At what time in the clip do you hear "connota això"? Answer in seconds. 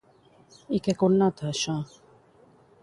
1.03-1.77